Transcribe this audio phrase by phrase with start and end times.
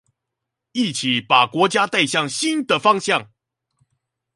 [0.71, 3.29] 一起把國家帶向新的方向